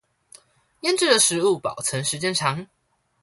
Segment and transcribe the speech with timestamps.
[0.81, 2.65] 醃制的食物保存時間長